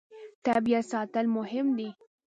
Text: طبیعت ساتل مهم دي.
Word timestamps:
طبیعت 0.45 0.85
ساتل 0.91 1.25
مهم 1.37 1.67
دي. 1.77 1.89